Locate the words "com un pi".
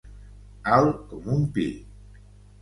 1.11-1.67